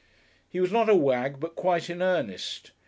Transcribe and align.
He 0.49 0.59
was 0.59 0.71
not 0.71 0.89
a 0.89 0.95
wag, 0.95 1.39
but 1.39 1.55
quite 1.55 1.87
in 1.87 2.01
earnest. 2.01 2.71